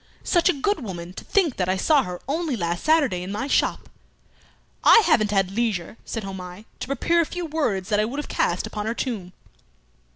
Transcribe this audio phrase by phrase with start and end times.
[0.23, 1.13] "Such a good woman!
[1.13, 3.87] To think that I saw her only last Saturday in my shop."
[4.83, 8.27] "I haven't had leisure," said Homais, "to prepare a few words that I would have
[8.27, 9.31] cast upon her tomb."